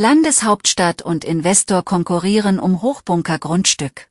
Landeshauptstadt 0.00 1.02
und 1.02 1.26
Investor 1.26 1.84
konkurrieren 1.84 2.58
um 2.58 2.80
Hochbunkergrundstück. 2.80 4.08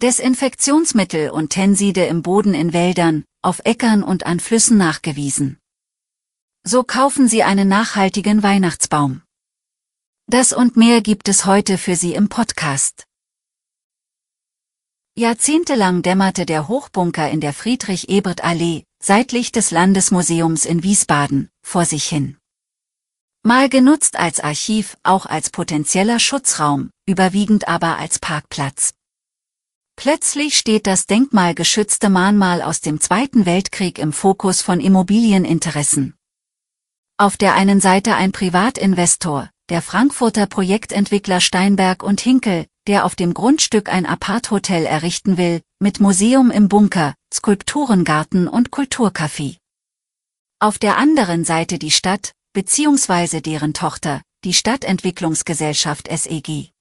Desinfektionsmittel 0.00 1.28
und 1.28 1.50
Tenside 1.50 2.06
im 2.06 2.22
Boden 2.22 2.54
in 2.54 2.72
Wäldern, 2.72 3.26
auf 3.42 3.60
Äckern 3.66 4.02
und 4.02 4.24
an 4.24 4.40
Flüssen 4.40 4.78
nachgewiesen. 4.78 5.58
So 6.64 6.84
kaufen 6.84 7.28
Sie 7.28 7.42
einen 7.42 7.68
nachhaltigen 7.68 8.42
Weihnachtsbaum. 8.42 9.20
Das 10.26 10.54
und 10.54 10.78
mehr 10.78 11.02
gibt 11.02 11.28
es 11.28 11.44
heute 11.44 11.76
für 11.76 11.94
Sie 11.94 12.14
im 12.14 12.30
Podcast. 12.30 13.04
Jahrzehntelang 15.18 16.00
dämmerte 16.00 16.46
der 16.46 16.66
Hochbunker 16.66 17.28
in 17.30 17.42
der 17.42 17.52
Friedrich-Ebert-Allee, 17.52 18.84
seitlich 19.02 19.52
des 19.52 19.70
Landesmuseums 19.70 20.64
in 20.64 20.82
Wiesbaden, 20.82 21.50
vor 21.62 21.84
sich 21.84 22.04
hin. 22.04 22.37
Mal 23.42 23.68
genutzt 23.68 24.16
als 24.18 24.40
Archiv, 24.40 24.96
auch 25.02 25.24
als 25.24 25.50
potenzieller 25.50 26.18
Schutzraum, 26.18 26.90
überwiegend 27.06 27.68
aber 27.68 27.98
als 27.98 28.18
Parkplatz. 28.18 28.94
Plötzlich 29.96 30.56
steht 30.56 30.86
das 30.86 31.06
denkmalgeschützte 31.06 32.08
Mahnmal 32.08 32.62
aus 32.62 32.80
dem 32.80 33.00
Zweiten 33.00 33.46
Weltkrieg 33.46 33.98
im 33.98 34.12
Fokus 34.12 34.60
von 34.62 34.80
Immobilieninteressen. 34.80 36.14
Auf 37.16 37.36
der 37.36 37.54
einen 37.54 37.80
Seite 37.80 38.14
ein 38.14 38.30
Privatinvestor, 38.30 39.50
der 39.70 39.82
Frankfurter 39.82 40.46
Projektentwickler 40.46 41.40
Steinberg 41.40 42.02
und 42.02 42.20
Hinkel, 42.20 42.66
der 42.86 43.04
auf 43.04 43.16
dem 43.16 43.34
Grundstück 43.34 43.88
ein 43.92 44.06
Aparthotel 44.06 44.86
errichten 44.86 45.36
will, 45.36 45.62
mit 45.80 46.00
Museum 46.00 46.50
im 46.50 46.68
Bunker, 46.68 47.14
Skulpturengarten 47.34 48.48
und 48.48 48.70
Kulturcafé. 48.70 49.58
Auf 50.60 50.78
der 50.78 50.96
anderen 50.96 51.44
Seite 51.44 51.78
die 51.78 51.90
Stadt, 51.90 52.32
beziehungsweise 52.58 53.40
deren 53.40 53.72
Tochter, 53.72 54.20
die 54.42 54.52
Stadtentwicklungsgesellschaft 54.52 56.08
SEG. 56.08 56.72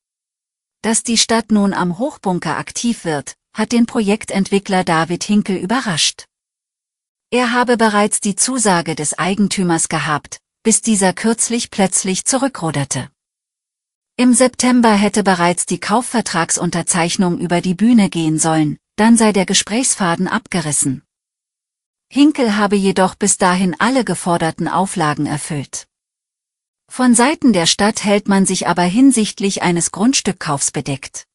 Dass 0.81 1.03
die 1.03 1.19
Stadt 1.19 1.52
nun 1.52 1.75
am 1.75 2.00
Hochbunker 2.00 2.58
aktiv 2.58 3.06
wird, 3.06 3.36
hat 3.53 3.73
den 3.73 3.86
Projektentwickler 3.86 4.84
David 4.84 5.23
Hinkel 5.23 5.56
überrascht. 5.56 6.25
Er 7.30 7.52
habe 7.52 7.78
bereits 7.78 8.22
die 8.22 8.36
Zusage 8.36 8.95
des 8.95 9.19
Eigentümers 9.19 9.88
gehabt, 9.88 10.39
bis 10.64 10.81
dieser 10.81 11.14
kürzlich 11.14 11.69
plötzlich 11.69 12.25
zurückruderte. 12.25 13.12
Im 14.16 14.34
September 14.34 14.94
hätte 14.94 15.22
bereits 15.22 15.67
die 15.67 15.80
Kaufvertragsunterzeichnung 15.80 17.38
über 17.38 17.62
die 17.62 17.75
Bühne 17.75 18.09
gehen 18.09 18.39
sollen, 18.39 18.80
dann 18.95 19.16
sei 19.16 19.31
der 19.31 19.45
Gesprächsfaden 19.45 20.28
abgerissen. 20.28 21.03
Hinkel 22.09 22.55
habe 22.55 22.75
jedoch 22.75 23.16
bis 23.16 23.38
dahin 23.38 23.75
alle 23.80 24.05
geforderten 24.05 24.67
Auflagen 24.67 25.25
erfüllt. 25.25 25.88
Von 26.89 27.16
Seiten 27.16 27.52
der 27.52 27.66
Stadt 27.66 28.03
hält 28.03 28.27
man 28.27 28.45
sich 28.45 28.67
aber 28.67 28.83
hinsichtlich 28.83 29.61
eines 29.61 29.91
Grundstückkaufs 29.91 30.72
bedeckt. 30.72 31.25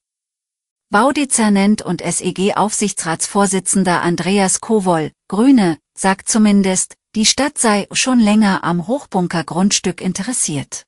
Baudezernent 0.90 1.82
und 1.82 2.02
SEG-Aufsichtsratsvorsitzender 2.02 4.02
Andreas 4.02 4.60
Kowol, 4.60 5.12
Grüne, 5.28 5.78
sagt 5.96 6.28
zumindest, 6.28 6.96
die 7.14 7.26
Stadt 7.26 7.58
sei 7.58 7.86
schon 7.92 8.20
länger 8.20 8.64
am 8.64 8.86
Hochbunker-Grundstück 8.86 10.00
interessiert. 10.00 10.84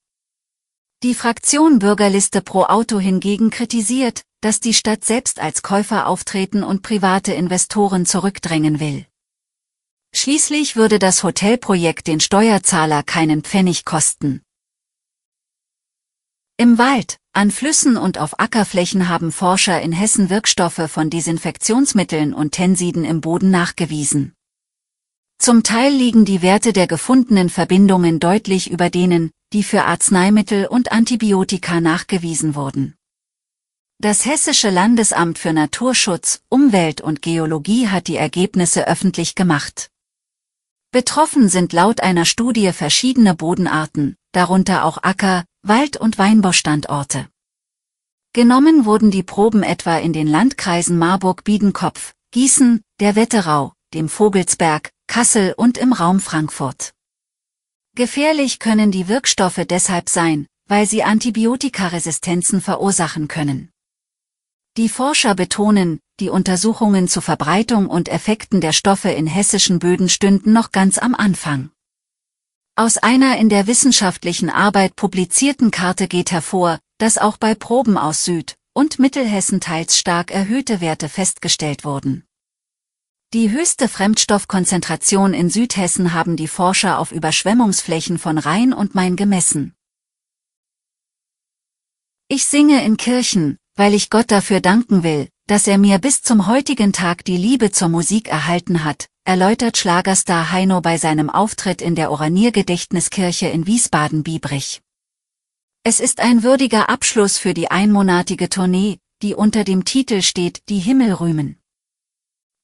Die 1.03 1.15
Fraktion 1.15 1.79
Bürgerliste 1.79 2.41
pro 2.41 2.65
Auto 2.65 2.99
hingegen 2.99 3.51
kritisiert, 3.51 4.23
dass 4.41 4.61
die 4.61 4.73
Stadt 4.73 5.05
selbst 5.05 5.39
als 5.39 5.63
Käufer 5.63 6.07
auftreten 6.07 6.63
und 6.63 6.83
private 6.83 7.35
Investoren 7.35 8.07
zurückdrängen 8.07 8.81
will. 8.81 9.07
Schließlich 10.17 10.77
würde 10.77 11.01
das 11.01 11.25
Hotelprojekt 11.25 12.07
den 12.07 12.21
Steuerzahler 12.21 13.03
keinen 13.03 13.43
Pfennig 13.43 13.85
kosten. 13.85 14.43
Im 16.57 16.79
Wald, 16.79 17.19
an 17.33 17.51
Flüssen 17.51 17.97
und 17.97 18.19
auf 18.19 18.39
Ackerflächen 18.39 19.09
haben 19.09 19.33
Forscher 19.33 19.83
in 19.83 19.91
Hessen 19.91 20.31
Wirkstoffe 20.31 20.89
von 20.89 21.11
Desinfektionsmitteln 21.11 22.33
und 22.33 22.53
Tensiden 22.53 23.05
im 23.05 23.21
Boden 23.21 23.51
nachgewiesen. 23.51 24.35
Zum 25.39 25.65
Teil 25.65 25.93
liegen 25.93 26.25
die 26.25 26.43
Werte 26.43 26.73
der 26.73 26.87
gefundenen 26.87 27.51
Verbindungen 27.51 28.21
deutlich 28.21 28.71
über 28.71 28.91
denen, 28.91 29.33
die 29.53 29.65
für 29.65 29.85
Arzneimittel 29.85 30.67
und 30.67 30.93
Antibiotika 30.93 31.81
nachgewiesen 31.81 32.55
wurden. 32.55 32.95
Das 33.99 34.25
Hessische 34.25 34.71
Landesamt 34.71 35.39
für 35.39 35.53
Naturschutz, 35.53 36.41
Umwelt 36.49 37.01
und 37.01 37.21
Geologie 37.21 37.89
hat 37.89 38.07
die 38.07 38.17
Ergebnisse 38.17 38.87
öffentlich 38.87 39.35
gemacht. 39.35 39.91
Betroffen 40.95 41.49
sind 41.49 41.73
laut 41.73 42.05
einer 42.05 42.25
Studie 42.25 42.71
verschiedene 42.71 43.35
Bodenarten, 43.35 44.15
darunter 44.31 44.85
auch 44.85 44.99
Acker, 45.03 45.45
Wald- 45.63 45.97
und 45.97 46.19
Weinbaustandorte. 46.19 47.29
Genommen 48.33 48.85
wurden 48.85 49.11
die 49.11 49.25
Proben 49.25 49.65
etwa 49.65 49.99
in 49.99 50.13
den 50.13 50.29
Landkreisen 50.29 50.97
Marburg-Biedenkopf, 50.97 52.13
Gießen, 52.31 52.81
der 53.01 53.17
Wetterau, 53.17 53.73
dem 53.93 54.09
Vogelsberg, 54.09 54.93
Kassel 55.09 55.55
und 55.57 55.79
im 55.79 55.93
Raum 55.93 56.21
Frankfurt. 56.21 56.93
Gefährlich 57.97 58.61
können 58.61 58.93
die 58.93 59.09
Wirkstoffe 59.09 59.63
deshalb 59.69 60.09
sein, 60.09 60.47
weil 60.69 60.87
sie 60.87 61.03
Antibiotikaresistenzen 61.03 62.61
verursachen 62.61 63.27
können. 63.27 63.73
Die 64.77 64.89
Forscher 64.89 65.35
betonen, 65.35 65.99
die 66.21 66.29
Untersuchungen 66.29 67.09
zur 67.09 67.23
Verbreitung 67.23 67.89
und 67.89 68.09
Effekten 68.09 68.61
der 68.61 68.73
Stoffe 68.73 69.11
in 69.11 69.27
hessischen 69.27 69.81
Böden 69.81 70.09
stünden 70.09 70.53
noch 70.53 70.71
ganz 70.71 70.99
am 70.99 71.15
Anfang. 71.15 71.71
Aus 72.77 72.99
einer 72.99 73.37
in 73.39 73.49
der 73.49 73.67
wissenschaftlichen 73.67 74.51
Arbeit 74.51 74.97
publizierten 74.97 75.71
Karte 75.71 76.07
geht 76.07 76.31
hervor, 76.31 76.79
dass 76.99 77.19
auch 77.19 77.37
bei 77.37 77.55
Proben 77.55 77.99
aus 77.99 78.25
Süd- 78.25 78.57
und 78.73 78.99
Mittelhessen 78.99 79.61
teils 79.61 79.99
stark 79.99 80.31
erhöhte 80.31 80.81
Werte 80.81 81.09
festgestellt 81.09 81.85
wurden. 81.85 82.25
Die 83.33 83.51
höchste 83.51 83.89
Fremdstoffkonzentration 83.89 85.35
in 85.35 85.51
Südhessen 85.51 86.13
haben 86.13 86.37
die 86.37 86.47
Forscher 86.47 87.01
auf 87.01 87.11
Überschwemmungsflächen 87.11 88.19
von 88.19 88.39
Rhein 88.39 88.73
und 88.73 88.95
Main 88.95 89.17
gemessen. 89.17 89.75
Ich 92.29 92.45
singe 92.45 92.85
in 92.85 92.97
Kirchen, 92.97 93.59
weil 93.75 93.95
ich 93.95 94.11
Gott 94.11 94.31
dafür 94.31 94.61
danken 94.61 95.03
will, 95.03 95.29
dass 95.47 95.67
er 95.67 95.77
mir 95.77 95.99
bis 95.99 96.23
zum 96.23 96.47
heutigen 96.47 96.93
Tag 96.93 97.25
die 97.25 97.37
Liebe 97.37 97.71
zur 97.71 97.89
Musik 97.89 98.29
erhalten 98.29 98.83
hat, 98.83 99.09
erläutert 99.25 99.77
Schlagerstar 99.77 100.53
Heino 100.53 100.81
bei 100.81 100.97
seinem 100.97 101.29
Auftritt 101.29 101.83
in 101.83 101.95
der 101.95 102.11
Oraniergedächtniskirche 102.11 103.49
in 103.49 103.67
Wiesbaden-Biebrich. 103.67 104.81
Es 105.83 106.01
ist 106.01 106.21
ein 106.21 106.43
würdiger 106.43 106.89
Abschluss 106.89 107.37
für 107.37 107.53
die 107.53 107.71
einmonatige 107.71 108.49
Tournee, 108.49 108.99
die 109.23 109.35
unter 109.35 109.65
dem 109.65 109.85
Titel 109.85 110.23
steht 110.23 110.63
Die 110.71 110.79
Himmel 110.79 111.13
rühmen. 111.13 111.59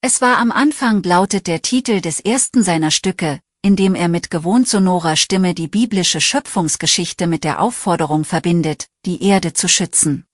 Es 0.00 0.22
war 0.22 0.38
am 0.38 0.50
Anfang 0.50 1.02
lautet 1.02 1.46
der 1.46 1.60
Titel 1.60 2.00
des 2.00 2.20
ersten 2.20 2.62
seiner 2.62 2.90
Stücke, 2.90 3.40
in 3.60 3.76
dem 3.76 3.94
er 3.94 4.08
mit 4.08 4.30
gewohnt 4.30 4.66
sonorer 4.66 5.16
Stimme 5.16 5.52
die 5.52 5.68
biblische 5.68 6.22
Schöpfungsgeschichte 6.22 7.26
mit 7.26 7.44
der 7.44 7.60
Aufforderung 7.60 8.24
verbindet, 8.24 8.88
die 9.04 9.22
Erde 9.22 9.52
zu 9.52 9.68
schützen. 9.68 10.24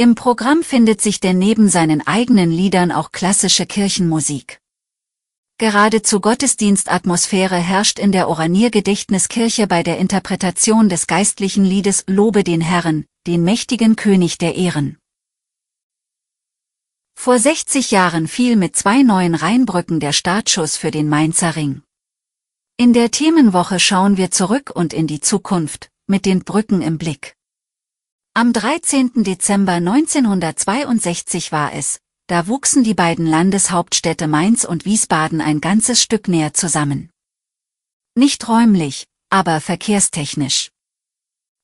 Im 0.00 0.14
Programm 0.14 0.62
findet 0.62 1.00
sich 1.00 1.18
denn 1.18 1.40
neben 1.40 1.68
seinen 1.68 2.06
eigenen 2.06 2.52
Liedern 2.52 2.92
auch 2.92 3.10
klassische 3.10 3.66
Kirchenmusik. 3.66 4.60
Geradezu 5.58 6.20
Gottesdienstatmosphäre 6.20 7.56
herrscht 7.56 7.98
in 7.98 8.12
der 8.12 8.28
Oraniergedächtniskirche 8.28 9.66
bei 9.66 9.82
der 9.82 9.98
Interpretation 9.98 10.88
des 10.88 11.08
geistlichen 11.08 11.64
Liedes 11.64 12.04
Lobe 12.06 12.44
den 12.44 12.60
Herrn, 12.60 13.06
den 13.26 13.42
mächtigen 13.42 13.96
König 13.96 14.38
der 14.38 14.54
Ehren. 14.54 14.98
Vor 17.16 17.40
60 17.40 17.90
Jahren 17.90 18.28
fiel 18.28 18.54
mit 18.54 18.76
zwei 18.76 19.02
neuen 19.02 19.34
Rheinbrücken 19.34 19.98
der 19.98 20.12
Startschuss 20.12 20.76
für 20.76 20.92
den 20.92 21.08
Mainzer 21.08 21.56
Ring. 21.56 21.82
In 22.76 22.92
der 22.92 23.10
Themenwoche 23.10 23.80
schauen 23.80 24.16
wir 24.16 24.30
zurück 24.30 24.70
und 24.72 24.92
in 24.92 25.08
die 25.08 25.20
Zukunft, 25.20 25.90
mit 26.06 26.24
den 26.24 26.44
Brücken 26.44 26.82
im 26.82 26.98
Blick. 26.98 27.34
Am 28.40 28.52
13. 28.52 29.24
Dezember 29.24 29.72
1962 29.72 31.50
war 31.50 31.72
es, 31.72 31.98
da 32.28 32.46
wuchsen 32.46 32.84
die 32.84 32.94
beiden 32.94 33.26
Landeshauptstädte 33.26 34.28
Mainz 34.28 34.64
und 34.64 34.84
Wiesbaden 34.84 35.40
ein 35.40 35.60
ganzes 35.60 36.00
Stück 36.00 36.28
näher 36.28 36.54
zusammen. 36.54 37.10
Nicht 38.14 38.48
räumlich, 38.48 39.08
aber 39.28 39.60
verkehrstechnisch. 39.60 40.70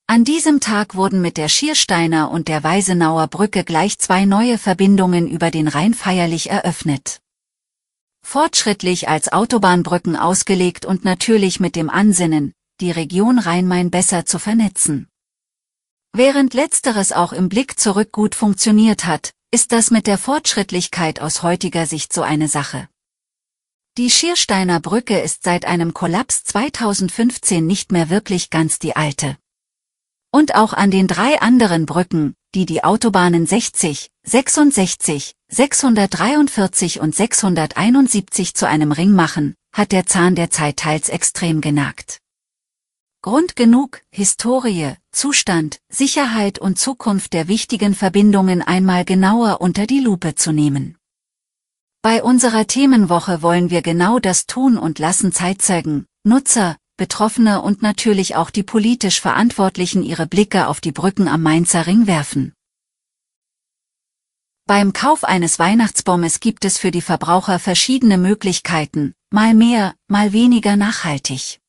An 0.08 0.24
diesem 0.24 0.58
Tag 0.58 0.96
wurden 0.96 1.22
mit 1.22 1.36
der 1.36 1.48
Schiersteiner 1.48 2.32
und 2.32 2.48
der 2.48 2.64
Weisenauer 2.64 3.28
Brücke 3.28 3.62
gleich 3.62 3.96
zwei 4.00 4.24
neue 4.24 4.58
Verbindungen 4.58 5.28
über 5.28 5.52
den 5.52 5.68
Rhein 5.68 5.94
feierlich 5.94 6.50
eröffnet. 6.50 7.20
Fortschrittlich 8.26 9.08
als 9.08 9.32
Autobahnbrücken 9.32 10.16
ausgelegt 10.16 10.86
und 10.86 11.04
natürlich 11.04 11.60
mit 11.60 11.76
dem 11.76 11.88
Ansinnen, 11.88 12.52
die 12.80 12.90
Region 12.90 13.38
Rhein-Main 13.38 13.92
besser 13.92 14.26
zu 14.26 14.40
vernetzen. 14.40 15.06
Während 16.16 16.54
letzteres 16.54 17.10
auch 17.10 17.32
im 17.32 17.48
Blick 17.48 17.80
zurück 17.80 18.12
gut 18.12 18.36
funktioniert 18.36 19.04
hat, 19.04 19.32
ist 19.50 19.72
das 19.72 19.90
mit 19.90 20.06
der 20.06 20.16
Fortschrittlichkeit 20.16 21.20
aus 21.20 21.42
heutiger 21.42 21.86
Sicht 21.86 22.12
so 22.12 22.22
eine 22.22 22.46
Sache. 22.46 22.88
Die 23.98 24.10
Schiersteiner 24.10 24.78
Brücke 24.78 25.18
ist 25.18 25.42
seit 25.42 25.64
einem 25.64 25.92
Kollaps 25.92 26.44
2015 26.44 27.66
nicht 27.66 27.90
mehr 27.90 28.10
wirklich 28.10 28.50
ganz 28.50 28.78
die 28.78 28.94
alte. 28.94 29.36
Und 30.30 30.54
auch 30.54 30.72
an 30.72 30.92
den 30.92 31.08
drei 31.08 31.40
anderen 31.40 31.84
Brücken, 31.84 32.34
die 32.54 32.64
die 32.64 32.84
Autobahnen 32.84 33.44
60, 33.44 34.08
66, 34.22 35.34
643 35.48 37.00
und 37.00 37.12
671 37.12 38.54
zu 38.54 38.68
einem 38.68 38.92
Ring 38.92 39.10
machen, 39.10 39.56
hat 39.72 39.90
der 39.90 40.06
Zahn 40.06 40.36
der 40.36 40.50
Zeit 40.50 40.76
teils 40.76 41.08
extrem 41.08 41.60
genagt. 41.60 42.20
Grund 43.24 43.56
genug, 43.56 44.02
Historie, 44.10 44.96
Zustand, 45.10 45.80
Sicherheit 45.88 46.58
und 46.58 46.78
Zukunft 46.78 47.32
der 47.32 47.48
wichtigen 47.48 47.94
Verbindungen 47.94 48.60
einmal 48.60 49.06
genauer 49.06 49.62
unter 49.62 49.86
die 49.86 50.00
Lupe 50.00 50.34
zu 50.34 50.52
nehmen. 50.52 50.98
Bei 52.02 52.22
unserer 52.22 52.66
Themenwoche 52.66 53.40
wollen 53.40 53.70
wir 53.70 53.80
genau 53.80 54.18
das 54.18 54.44
tun 54.44 54.76
und 54.76 54.98
lassen 54.98 55.32
Zeitzeugen, 55.32 56.04
Nutzer, 56.22 56.76
Betroffene 56.98 57.62
und 57.62 57.80
natürlich 57.80 58.36
auch 58.36 58.50
die 58.50 58.62
politisch 58.62 59.22
Verantwortlichen 59.22 60.02
ihre 60.02 60.26
Blicke 60.26 60.68
auf 60.68 60.82
die 60.82 60.92
Brücken 60.92 61.26
am 61.26 61.40
Mainzer 61.40 61.86
Ring 61.86 62.06
werfen. 62.06 62.52
Beim 64.66 64.92
Kauf 64.92 65.24
eines 65.24 65.58
Weihnachtsbaumes 65.58 66.40
gibt 66.40 66.66
es 66.66 66.76
für 66.76 66.90
die 66.90 67.00
Verbraucher 67.00 67.58
verschiedene 67.58 68.18
Möglichkeiten, 68.18 69.14
mal 69.30 69.54
mehr, 69.54 69.94
mal 70.08 70.34
weniger 70.34 70.76
nachhaltig. 70.76 71.63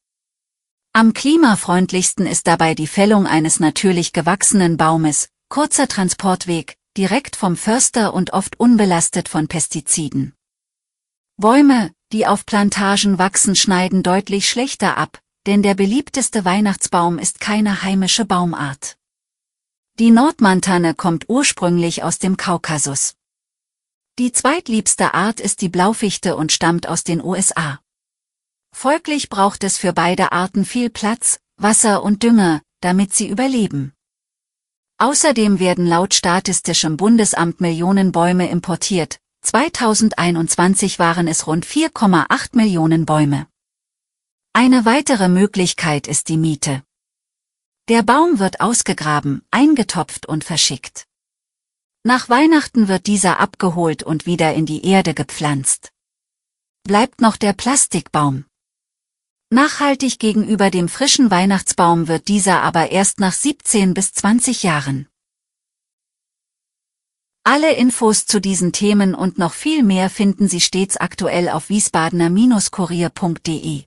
Am 0.98 1.12
klimafreundlichsten 1.12 2.26
ist 2.26 2.48
dabei 2.48 2.74
die 2.74 2.88
Fällung 2.88 3.28
eines 3.28 3.60
natürlich 3.60 4.14
gewachsenen 4.14 4.78
Baumes, 4.78 5.28
kurzer 5.50 5.90
Transportweg, 5.90 6.78
direkt 6.96 7.36
vom 7.36 7.58
Förster 7.58 8.14
und 8.14 8.32
oft 8.32 8.62
unbelastet 8.62 9.28
von 9.28 9.50
Pestiziden. 9.50 10.34
Bäume, 11.36 11.92
die 12.14 12.26
auf 12.26 12.46
Plantagen 12.46 13.18
wachsen, 13.18 13.58
schneiden 13.58 14.04
deutlich 14.04 14.48
schlechter 14.48 14.96
ab, 14.96 15.20
denn 15.48 15.64
der 15.64 15.76
beliebteste 15.76 16.46
Weihnachtsbaum 16.46 17.20
ist 17.20 17.42
keine 17.42 17.82
heimische 17.82 18.24
Baumart. 18.24 18.96
Die 20.00 20.12
Nordmantanne 20.12 20.94
kommt 20.94 21.26
ursprünglich 21.28 22.04
aus 22.04 22.20
dem 22.20 22.38
Kaukasus. 22.38 23.16
Die 24.18 24.32
zweitliebste 24.32 25.14
Art 25.14 25.42
ist 25.42 25.60
die 25.60 25.68
Blaufichte 25.68 26.38
und 26.38 26.54
stammt 26.54 26.88
aus 26.88 27.04
den 27.04 27.22
USA. 27.22 27.82
Folglich 28.78 29.30
braucht 29.30 29.64
es 29.64 29.78
für 29.78 29.94
beide 29.94 30.34
Arten 30.34 30.66
viel 30.66 30.90
Platz, 30.90 31.40
Wasser 31.56 32.04
und 32.04 32.24
Dünger, 32.24 32.62
damit 32.82 33.16
sie 33.16 33.30
überleben. 33.30 33.94
Außerdem 34.98 35.60
werden 35.60 35.88
laut 35.88 36.14
Statistischem 36.14 36.98
Bundesamt 36.98 37.62
Millionen 37.62 38.12
Bäume 38.12 38.50
importiert, 38.50 39.18
2021 39.44 41.00
waren 41.00 41.30
es 41.30 41.48
rund 41.48 41.66
4,8 41.66 42.50
Millionen 42.58 43.06
Bäume. 43.06 43.48
Eine 44.52 44.84
weitere 44.84 45.30
Möglichkeit 45.30 46.06
ist 46.06 46.28
die 46.28 46.38
Miete. 46.38 46.84
Der 47.88 48.04
Baum 48.04 48.40
wird 48.40 48.60
ausgegraben, 48.60 49.42
eingetopft 49.52 50.26
und 50.26 50.44
verschickt. 50.44 51.08
Nach 52.04 52.28
Weihnachten 52.28 52.90
wird 52.90 53.08
dieser 53.08 53.40
abgeholt 53.40 54.04
und 54.04 54.26
wieder 54.26 54.54
in 54.54 54.66
die 54.66 54.86
Erde 54.86 55.14
gepflanzt. 55.14 55.94
Bleibt 56.84 57.22
noch 57.22 57.38
der 57.38 57.54
Plastikbaum. 57.54 58.44
Nachhaltig 59.56 60.20
gegenüber 60.20 60.70
dem 60.70 60.88
frischen 60.90 61.32
Weihnachtsbaum 61.32 62.10
wird 62.10 62.28
dieser 62.28 62.62
aber 62.62 62.92
erst 62.92 63.22
nach 63.22 63.32
17 63.32 63.94
bis 63.94 64.12
20 64.12 64.64
Jahren. 64.64 65.08
Alle 67.46 67.74
Infos 67.74 68.26
zu 68.26 68.42
diesen 68.42 68.74
Themen 68.74 69.16
und 69.16 69.38
noch 69.38 69.54
viel 69.54 69.82
mehr 69.82 70.10
finden 70.10 70.50
Sie 70.50 70.60
stets 70.60 70.98
aktuell 70.98 71.48
auf 71.48 71.70
wiesbadener-kurier.de. 71.70 73.84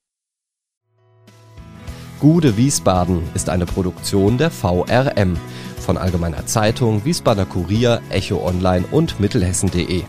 Gude 2.19 2.56
Wiesbaden 2.56 3.20
ist 3.35 3.50
eine 3.50 3.67
Produktion 3.67 4.38
der 4.38 4.50
VRM 4.50 5.37
von 5.79 5.99
Allgemeiner 5.99 6.47
Zeitung, 6.47 7.05
Wiesbadener 7.05 7.44
Kurier, 7.44 8.00
Echo 8.09 8.43
Online 8.43 8.87
und 8.91 9.20
Mittelhessen.de. 9.20 10.03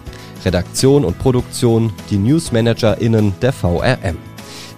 Redaktion 0.46 1.04
und 1.04 1.20
Produktion 1.20 1.92
die 2.10 2.18
NewsmanagerInnen 2.18 3.38
der 3.42 3.52
VRM. 3.52 4.29